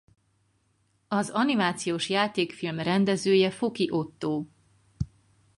[1.07, 4.49] Az animációs játékfilm rendezője Foky Ottó.